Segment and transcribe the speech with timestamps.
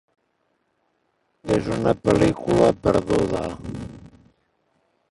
[1.57, 3.45] És una pel·lícula perduda.